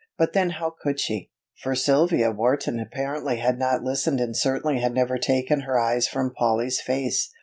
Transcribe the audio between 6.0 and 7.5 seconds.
from Polly's face?